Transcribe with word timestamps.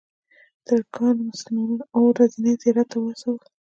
ترکانو 0.67 1.21
مسلمانان 1.31 1.79
اوو 1.95 2.09
ورځني 2.11 2.53
زیارت 2.61 2.87
ته 2.91 2.97
وهڅول. 2.99 3.39